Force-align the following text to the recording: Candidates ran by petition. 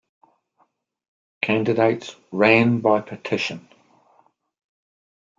Candidates 1.43 2.15
ran 2.31 2.79
by 2.81 3.01
petition. 3.01 3.67